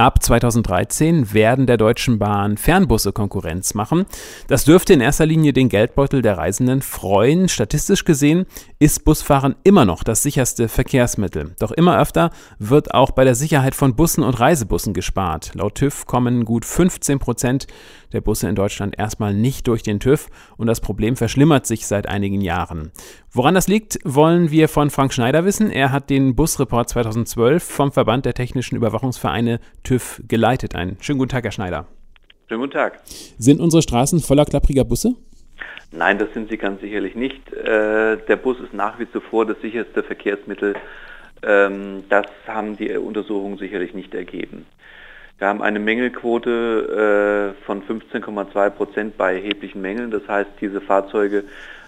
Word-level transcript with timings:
Ab 0.00 0.22
2013 0.22 1.34
werden 1.34 1.66
der 1.66 1.76
Deutschen 1.76 2.18
Bahn 2.18 2.56
Fernbusse 2.56 3.12
Konkurrenz 3.12 3.74
machen. 3.74 4.06
Das 4.48 4.64
dürfte 4.64 4.94
in 4.94 5.02
erster 5.02 5.26
Linie 5.26 5.52
den 5.52 5.68
Geldbeutel 5.68 6.22
der 6.22 6.38
Reisenden 6.38 6.80
freuen. 6.80 7.50
Statistisch 7.50 8.06
gesehen 8.06 8.46
ist 8.78 9.04
Busfahren 9.04 9.56
immer 9.62 9.84
noch 9.84 10.02
das 10.02 10.22
sicherste 10.22 10.68
Verkehrsmittel. 10.68 11.54
Doch 11.58 11.70
immer 11.70 12.00
öfter 12.00 12.30
wird 12.58 12.94
auch 12.94 13.10
bei 13.10 13.24
der 13.24 13.34
Sicherheit 13.34 13.74
von 13.74 13.94
Bussen 13.94 14.24
und 14.24 14.40
Reisebussen 14.40 14.94
gespart. 14.94 15.50
Laut 15.52 15.74
TÜV 15.74 16.06
kommen 16.06 16.46
gut 16.46 16.64
15 16.64 17.18
Prozent 17.18 17.66
der 18.14 18.22
Busse 18.22 18.48
in 18.48 18.54
Deutschland 18.54 18.98
erstmal 18.98 19.34
nicht 19.34 19.68
durch 19.68 19.82
den 19.82 20.00
TÜV 20.00 20.28
und 20.56 20.66
das 20.66 20.80
Problem 20.80 21.14
verschlimmert 21.16 21.66
sich 21.66 21.86
seit 21.86 22.08
einigen 22.08 22.40
Jahren. 22.40 22.90
Woran 23.32 23.54
das 23.54 23.68
liegt, 23.68 23.98
wollen 24.02 24.50
wir 24.50 24.68
von 24.68 24.90
Frank 24.90 25.12
Schneider 25.12 25.44
wissen. 25.44 25.70
Er 25.70 25.92
hat 25.92 26.10
den 26.10 26.34
Busreport 26.34 26.88
2012 26.88 27.62
vom 27.62 27.92
Verband 27.92 28.24
der 28.24 28.34
Technischen 28.34 28.74
Überwachungsvereine 28.74 29.60
TÜV 29.84 29.89
geleitet. 30.28 30.74
Einen 30.74 30.96
schönen 31.00 31.18
guten 31.18 31.30
Tag, 31.30 31.44
Herr 31.44 31.52
Schneider. 31.52 31.86
Schönen 32.48 32.60
guten 32.60 32.72
Tag. 32.72 33.00
Sind 33.38 33.60
unsere 33.60 33.82
Straßen 33.82 34.20
voller 34.20 34.44
klappriger 34.44 34.84
Busse? 34.84 35.14
Nein, 35.92 36.18
das 36.18 36.32
sind 36.34 36.50
sie 36.50 36.56
ganz 36.56 36.80
sicherlich 36.80 37.14
nicht. 37.14 37.52
Äh, 37.52 38.16
der 38.16 38.36
Bus 38.36 38.60
ist 38.60 38.72
nach 38.72 38.98
wie 38.98 39.06
vor 39.06 39.46
das 39.46 39.60
sicherste 39.60 40.02
Verkehrsmittel. 40.02 40.74
Ähm, 41.42 42.04
das 42.08 42.26
haben 42.46 42.76
die 42.76 42.90
Untersuchungen 42.96 43.58
sicherlich 43.58 43.94
nicht 43.94 44.14
ergeben. 44.14 44.66
Wir 45.38 45.48
haben 45.48 45.62
eine 45.62 45.80
Mängelquote 45.80 47.54
äh, 47.56 47.64
von 47.64 47.82
15,2 47.82 48.70
Prozent 48.70 49.16
bei 49.16 49.34
erheblichen 49.34 49.80
Mängeln. 49.80 50.10
Das 50.10 50.28
heißt, 50.28 50.50
diese 50.60 50.80
Fahrzeuge 50.80 51.44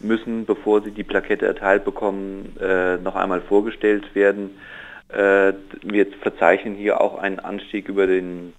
müssen, 0.00 0.44
bevor 0.44 0.82
sie 0.82 0.90
die 0.90 1.04
Plakette 1.04 1.46
erteilt 1.46 1.84
bekommen, 1.84 2.56
äh, 2.60 2.96
noch 2.96 3.14
einmal 3.14 3.40
vorgestellt 3.40 4.14
werden. 4.14 4.50
Äh, 5.08 5.52
wir 5.82 6.06
verzeichnen 6.22 6.74
hier 6.74 7.00
auch 7.00 7.18
einen 7.18 7.38
Anstieg 7.38 7.88
über 7.88 8.06
den, 8.06 8.52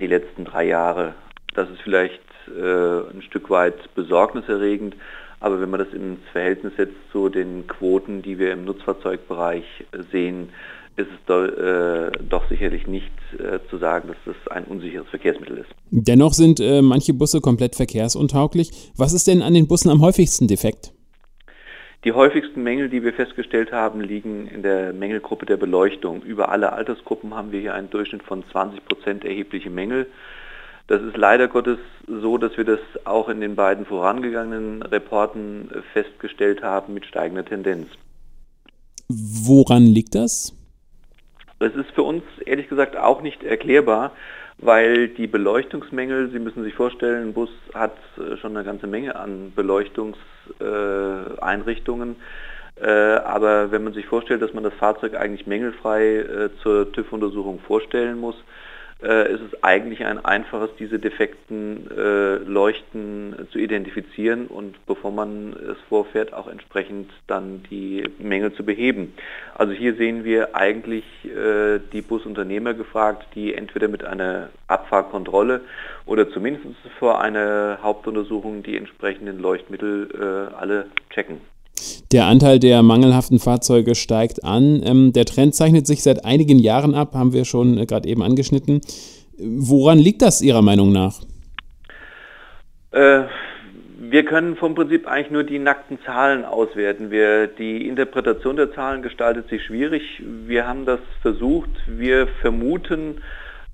die 0.00 0.06
letzten 0.06 0.44
drei 0.44 0.66
Jahre. 0.66 1.14
Das 1.54 1.68
ist 1.68 1.80
vielleicht 1.82 2.20
äh, 2.48 3.10
ein 3.12 3.22
Stück 3.22 3.50
weit 3.50 3.94
besorgniserregend, 3.94 4.94
aber 5.40 5.60
wenn 5.60 5.70
man 5.70 5.80
das 5.80 5.92
ins 5.92 6.20
Verhältnis 6.32 6.74
setzt 6.76 6.96
zu 7.12 7.28
den 7.28 7.66
Quoten, 7.66 8.22
die 8.22 8.38
wir 8.38 8.52
im 8.52 8.64
Nutzfahrzeugbereich 8.64 9.64
sehen, 10.12 10.50
ist 10.96 11.08
es 11.08 11.26
do, 11.26 11.44
äh, 11.44 12.10
doch 12.28 12.48
sicherlich 12.48 12.86
nicht 12.86 13.10
äh, 13.38 13.58
zu 13.70 13.78
sagen, 13.78 14.08
dass 14.08 14.16
das 14.26 14.52
ein 14.52 14.64
unsicheres 14.64 15.08
Verkehrsmittel 15.08 15.58
ist. 15.58 15.70
Dennoch 15.90 16.34
sind 16.34 16.60
äh, 16.60 16.82
manche 16.82 17.14
Busse 17.14 17.40
komplett 17.40 17.74
verkehrsuntauglich. 17.74 18.92
Was 18.96 19.12
ist 19.12 19.26
denn 19.26 19.42
an 19.42 19.54
den 19.54 19.66
Bussen 19.66 19.90
am 19.90 20.02
häufigsten 20.02 20.46
defekt? 20.46 20.92
Die 22.04 22.12
häufigsten 22.12 22.62
Mängel, 22.62 22.88
die 22.88 23.02
wir 23.02 23.12
festgestellt 23.12 23.72
haben, 23.72 24.00
liegen 24.00 24.46
in 24.46 24.62
der 24.62 24.94
Mängelgruppe 24.94 25.44
der 25.44 25.58
Beleuchtung. 25.58 26.22
Über 26.22 26.48
alle 26.48 26.72
Altersgruppen 26.72 27.34
haben 27.34 27.52
wir 27.52 27.60
hier 27.60 27.74
einen 27.74 27.90
Durchschnitt 27.90 28.22
von 28.22 28.42
20 28.50 28.86
Prozent 28.86 29.24
erhebliche 29.24 29.68
Mängel. 29.68 30.06
Das 30.86 31.02
ist 31.02 31.18
leider 31.18 31.46
Gottes 31.46 31.78
so, 32.08 32.38
dass 32.38 32.56
wir 32.56 32.64
das 32.64 32.80
auch 33.04 33.28
in 33.28 33.42
den 33.42 33.54
beiden 33.54 33.84
vorangegangenen 33.84 34.82
Reporten 34.82 35.70
festgestellt 35.92 36.62
haben 36.62 36.94
mit 36.94 37.04
steigender 37.04 37.44
Tendenz. 37.44 37.88
Woran 39.08 39.84
liegt 39.84 40.14
das? 40.14 40.54
Das 41.58 41.74
ist 41.74 41.90
für 41.90 42.02
uns 42.02 42.22
ehrlich 42.46 42.68
gesagt 42.68 42.96
auch 42.96 43.20
nicht 43.20 43.42
erklärbar, 43.42 44.12
weil 44.62 45.08
die 45.08 45.26
Beleuchtungsmängel, 45.26 46.30
Sie 46.30 46.38
müssen 46.38 46.62
sich 46.62 46.74
vorstellen, 46.74 47.28
ein 47.28 47.32
Bus 47.32 47.48
hat 47.74 47.96
äh, 48.18 48.36
schon 48.36 48.54
eine 48.56 48.64
ganze 48.64 48.86
Menge 48.86 49.16
an 49.16 49.52
Beleuchtungseinrichtungen. 49.56 52.14
Äh, 52.80 52.88
aber 52.88 53.72
wenn 53.72 53.82
man 53.84 53.94
sich 53.94 54.06
vorstellt, 54.06 54.42
dass 54.42 54.54
man 54.54 54.64
das 54.64 54.74
Fahrzeug 54.74 55.14
eigentlich 55.14 55.46
mängelfrei 55.46 56.16
äh, 56.16 56.50
zur 56.62 56.92
TÜV-Untersuchung 56.92 57.60
vorstellen 57.60 58.18
muss, 58.18 58.36
äh, 59.02 59.32
ist 59.32 59.40
es 59.40 59.62
eigentlich 59.62 60.04
ein 60.04 60.24
einfaches, 60.24 60.70
diese 60.78 60.98
defekten 60.98 61.90
äh, 61.90 62.36
Leuchten 62.36 63.48
zu 63.50 63.58
identifizieren 63.58 64.46
und 64.46 64.84
bevor 64.86 65.10
man 65.10 65.52
es 65.52 65.78
vorfährt, 65.88 66.32
auch 66.32 66.48
entsprechend 66.48 67.10
dann 67.26 67.62
die 67.70 68.04
Mängel 68.18 68.52
zu 68.52 68.64
beheben. 68.64 69.14
Also 69.54 69.72
hier 69.72 69.94
sehen 69.94 70.24
wir 70.24 70.54
eigentlich 70.54 71.04
äh, 71.24 71.80
die 71.92 72.02
Busunternehmer 72.02 72.74
gefragt, 72.74 73.26
die 73.34 73.54
entweder 73.54 73.88
mit 73.88 74.04
einer 74.04 74.50
Abfahrkontrolle 74.66 75.62
oder 76.06 76.30
zumindest 76.30 76.76
vor 76.98 77.20
einer 77.20 77.78
Hauptuntersuchung 77.82 78.62
die 78.62 78.76
entsprechenden 78.76 79.38
Leuchtmittel 79.38 80.50
äh, 80.52 80.54
alle 80.54 80.86
checken. 81.10 81.40
Der 82.12 82.26
Anteil 82.26 82.58
der 82.58 82.82
mangelhaften 82.82 83.38
Fahrzeuge 83.38 83.94
steigt 83.94 84.44
an. 84.44 84.82
Ähm, 84.84 85.12
der 85.12 85.26
Trend 85.26 85.54
zeichnet 85.54 85.86
sich 85.86 86.02
seit 86.02 86.24
einigen 86.24 86.58
Jahren 86.58 86.94
ab, 86.96 87.14
haben 87.14 87.32
wir 87.32 87.44
schon 87.44 87.78
äh, 87.78 87.86
gerade 87.86 88.08
eben 88.08 88.22
angeschnitten. 88.22 88.80
Woran 89.38 89.98
liegt 89.98 90.20
das 90.20 90.42
Ihrer 90.42 90.60
Meinung 90.60 90.90
nach? 90.90 91.20
Äh, 92.90 93.22
wir 94.00 94.24
können 94.24 94.56
vom 94.56 94.74
Prinzip 94.74 95.06
eigentlich 95.06 95.30
nur 95.30 95.44
die 95.44 95.60
nackten 95.60 96.00
Zahlen 96.04 96.44
auswerten. 96.44 97.12
Wir, 97.12 97.46
die 97.46 97.86
Interpretation 97.86 98.56
der 98.56 98.72
Zahlen 98.72 99.02
gestaltet 99.02 99.48
sich 99.48 99.62
schwierig. 99.62 100.02
Wir 100.46 100.66
haben 100.66 100.86
das 100.86 100.98
versucht. 101.22 101.70
Wir 101.86 102.26
vermuten, 102.40 103.18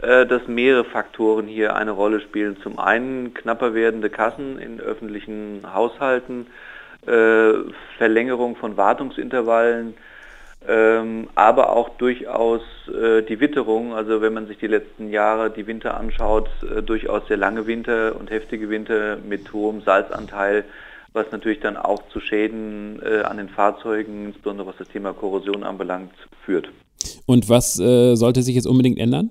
äh, 0.02 0.26
dass 0.26 0.46
mehrere 0.46 0.84
Faktoren 0.84 1.46
hier 1.46 1.74
eine 1.74 1.92
Rolle 1.92 2.20
spielen. 2.20 2.58
Zum 2.62 2.78
einen 2.78 3.32
knapper 3.32 3.72
werdende 3.72 4.10
Kassen 4.10 4.58
in 4.58 4.78
öffentlichen 4.78 5.62
Haushalten, 5.72 6.48
Verlängerung 7.98 8.56
von 8.56 8.76
Wartungsintervallen, 8.76 9.94
ähm, 10.68 11.28
aber 11.34 11.70
auch 11.70 11.90
durchaus 11.90 12.62
äh, 12.88 13.22
die 13.22 13.38
Witterung, 13.38 13.94
also 13.94 14.20
wenn 14.20 14.34
man 14.34 14.48
sich 14.48 14.58
die 14.58 14.66
letzten 14.66 15.10
Jahre 15.10 15.50
die 15.50 15.66
Winter 15.66 15.96
anschaut, 15.96 16.48
äh, 16.62 16.82
durchaus 16.82 17.28
sehr 17.28 17.36
lange 17.36 17.66
Winter 17.66 18.16
und 18.18 18.30
heftige 18.30 18.68
Winter 18.68 19.16
mit 19.16 19.52
hohem 19.52 19.82
Salzanteil, 19.82 20.64
was 21.12 21.26
natürlich 21.30 21.60
dann 21.60 21.76
auch 21.76 22.02
zu 22.08 22.20
Schäden 22.20 23.00
äh, 23.02 23.22
an 23.22 23.36
den 23.36 23.48
Fahrzeugen, 23.48 24.26
insbesondere 24.26 24.66
was 24.66 24.76
das 24.76 24.88
Thema 24.88 25.12
Korrosion 25.12 25.62
anbelangt, 25.62 26.12
führt. 26.44 26.68
Und 27.26 27.48
was 27.48 27.78
äh, 27.78 28.16
sollte 28.16 28.42
sich 28.42 28.56
jetzt 28.56 28.66
unbedingt 28.66 28.98
ändern? 28.98 29.30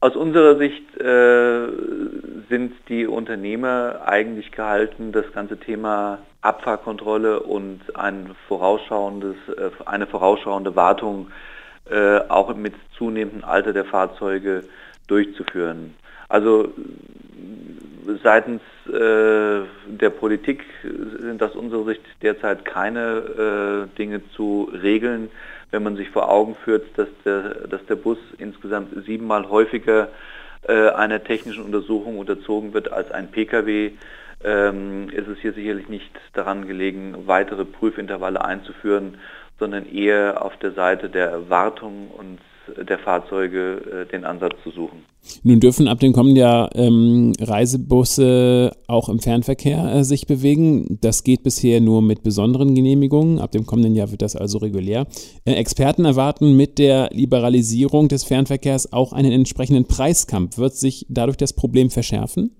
Aus 0.00 0.16
unserer 0.16 0.58
Sicht 0.58 0.96
äh, 0.98 1.68
sind 2.48 2.74
die 2.88 3.06
Unternehmer 3.06 4.02
eigentlich 4.06 4.52
gehalten, 4.52 5.12
das 5.12 5.32
ganze 5.32 5.58
Thema 5.58 6.18
Abfahrkontrolle 6.40 7.40
und 7.40 7.80
ein 7.96 8.30
vorausschauendes, 8.48 9.36
äh, 9.48 9.70
eine 9.84 10.06
vorausschauende 10.06 10.76
Wartung 10.76 11.28
äh, 11.90 12.18
auch 12.28 12.54
mit 12.54 12.74
zunehmendem 12.96 13.44
Alter 13.44 13.72
der 13.72 13.84
Fahrzeuge 13.84 14.62
durchzuführen. 15.08 15.94
Also 16.28 16.72
seitens 18.22 18.60
äh, 18.88 19.62
der 19.86 20.10
Politik 20.10 20.64
sind 20.82 21.42
aus 21.42 21.54
unserer 21.54 21.84
Sicht 21.84 22.02
derzeit 22.22 22.64
keine 22.64 23.88
Dinge 23.98 24.22
zu 24.30 24.70
regeln, 24.72 25.30
wenn 25.70 25.82
man 25.82 25.96
sich 25.96 26.10
vor 26.10 26.28
Augen 26.28 26.56
führt, 26.64 26.86
dass 26.96 27.08
der, 27.24 27.68
dass 27.68 27.84
der 27.86 27.96
Bus 27.96 28.18
insgesamt 28.38 29.04
siebenmal 29.04 29.48
häufiger 29.48 30.08
äh, 30.68 30.90
einer 30.90 31.22
technischen 31.22 31.64
Untersuchung 31.64 32.18
unterzogen 32.18 32.74
wird 32.74 32.92
als 32.92 33.10
ein 33.10 33.30
Pkw, 33.30 33.92
ähm, 34.44 35.08
ist 35.10 35.28
es 35.28 35.38
hier 35.38 35.52
sicherlich 35.52 35.88
nicht 35.88 36.10
daran 36.32 36.66
gelegen, 36.66 37.26
weitere 37.26 37.64
Prüfintervalle 37.64 38.44
einzuführen, 38.44 39.18
sondern 39.58 39.86
eher 39.86 40.42
auf 40.42 40.56
der 40.58 40.72
Seite 40.72 41.08
der 41.08 41.48
Wartung 41.48 42.10
und 42.10 42.38
der 42.76 42.98
Fahrzeuge 42.98 44.06
äh, 44.06 44.10
den 44.10 44.24
Ansatz 44.24 44.54
zu 44.62 44.70
suchen. 44.70 45.04
Nun 45.42 45.60
dürfen 45.60 45.88
ab 45.88 46.00
dem 46.00 46.12
kommenden 46.12 46.36
Jahr 46.36 46.70
ähm, 46.74 47.32
Reisebusse 47.40 48.72
auch 48.86 49.08
im 49.08 49.18
Fernverkehr 49.18 49.94
äh, 49.94 50.04
sich 50.04 50.26
bewegen. 50.26 50.98
Das 51.00 51.24
geht 51.24 51.42
bisher 51.42 51.80
nur 51.80 52.02
mit 52.02 52.22
besonderen 52.22 52.74
Genehmigungen. 52.74 53.40
Ab 53.40 53.52
dem 53.52 53.66
kommenden 53.66 53.94
Jahr 53.94 54.10
wird 54.10 54.22
das 54.22 54.36
also 54.36 54.58
regulär. 54.58 55.06
Äh, 55.44 55.54
Experten 55.54 56.04
erwarten 56.04 56.56
mit 56.56 56.78
der 56.78 57.10
Liberalisierung 57.12 58.08
des 58.08 58.24
Fernverkehrs 58.24 58.92
auch 58.92 59.12
einen 59.12 59.32
entsprechenden 59.32 59.86
Preiskampf. 59.86 60.58
Wird 60.58 60.74
sich 60.74 61.06
dadurch 61.08 61.36
das 61.36 61.54
Problem 61.54 61.90
verschärfen? 61.90 62.54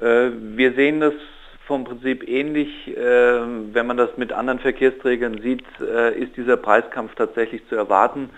Äh, 0.00 0.30
wir 0.56 0.74
sehen 0.74 1.00
das 1.00 1.14
vom 1.66 1.84
Prinzip 1.84 2.26
ähnlich. 2.28 2.68
Äh, 2.88 2.94
wenn 3.74 3.86
man 3.86 3.96
das 3.96 4.16
mit 4.16 4.32
anderen 4.32 4.58
Verkehrsträgern 4.58 5.40
sieht, 5.42 5.64
äh, 5.80 6.18
ist 6.18 6.36
dieser 6.36 6.56
Preiskampf 6.56 7.14
tatsächlich 7.14 7.62
zu 7.68 7.76
erwarten. 7.76 8.30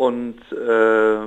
Und 0.00 0.38
äh, 0.50 1.24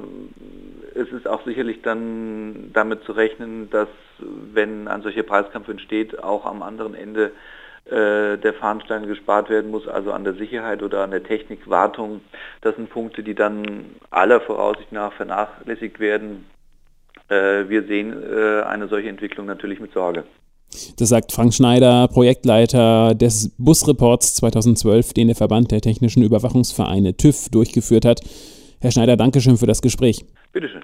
es 0.99 1.11
ist 1.11 1.27
auch 1.27 1.45
sicherlich 1.45 1.83
dann 1.83 2.71
damit 2.73 3.03
zu 3.03 3.11
rechnen, 3.11 3.69
dass 3.69 3.87
wenn 4.17 4.87
ein 4.87 5.03
solcher 5.03 5.21
Preiskampf 5.21 5.67
entsteht, 5.67 6.23
auch 6.23 6.43
am 6.43 6.63
anderen 6.63 6.95
Ende 6.95 7.33
äh, 7.85 8.35
der 8.39 8.55
Fahnenstein 8.59 9.05
gespart 9.05 9.51
werden 9.51 9.69
muss, 9.69 9.87
also 9.87 10.11
an 10.11 10.23
der 10.23 10.33
Sicherheit 10.33 10.81
oder 10.81 11.03
an 11.03 11.11
der 11.11 11.21
Technikwartung. 11.21 12.21
Das 12.61 12.75
sind 12.75 12.89
Punkte, 12.89 13.21
die 13.21 13.35
dann 13.35 13.85
aller 14.09 14.41
Voraussicht 14.41 14.91
nach 14.91 15.13
vernachlässigt 15.13 15.99
werden. 15.99 16.45
Äh, 17.29 17.69
wir 17.69 17.83
sehen 17.83 18.23
äh, 18.23 18.63
eine 18.63 18.87
solche 18.87 19.09
Entwicklung 19.09 19.45
natürlich 19.45 19.81
mit 19.81 19.93
Sorge. 19.93 20.23
Das 20.97 21.09
sagt 21.09 21.31
Frank 21.31 21.53
Schneider, 21.53 22.07
Projektleiter 22.07 23.13
des 23.13 23.53
Busreports 23.59 24.33
2012, 24.33 25.13
den 25.13 25.27
der 25.27 25.35
Verband 25.35 25.69
der 25.69 25.81
technischen 25.81 26.23
Überwachungsvereine 26.23 27.15
TÜV 27.15 27.49
durchgeführt 27.49 28.05
hat. 28.05 28.21
Herr 28.83 28.91
Schneider, 28.91 29.15
Dankeschön 29.15 29.57
für 29.57 29.65
das 29.65 29.81
Gespräch. 29.81 30.25
Bitteschön. 30.51 30.81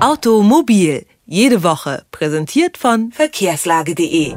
Automobil, 0.00 1.06
jede 1.26 1.62
Woche, 1.62 2.02
präsentiert 2.10 2.76
von 2.76 3.12
verkehrslage.de. 3.12 4.34